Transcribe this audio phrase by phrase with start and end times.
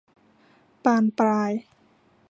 [0.83, 1.51] บานปลาย